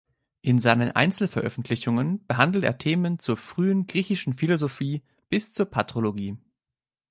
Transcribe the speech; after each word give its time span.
In 0.41 0.57
seinen 0.57 0.89
Einzelveröffentlichungen 0.93 2.25
behandelt 2.25 2.63
er 2.63 2.79
Themen 2.79 3.19
zur 3.19 3.37
frühen 3.37 3.85
griechischen 3.85 4.33
Philosophie 4.33 5.03
bis 5.29 5.53
zur 5.53 5.67
Patrologie. 5.67 6.37